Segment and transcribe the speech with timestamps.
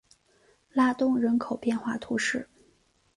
[0.71, 2.49] 拉东人口变化图示